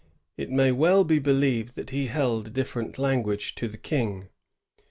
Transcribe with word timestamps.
It 0.35 0.49
may 0.49 0.71
well 0.71 1.03
be 1.03 1.19
believed 1.19 1.75
that 1.75 1.91
be 1.91 2.07
held 2.07 2.47
a 2.47 2.49
different 2.49 2.97
language 2.97 3.53
to 3.53 3.67
the 3.67 3.77
King. 3.77 4.29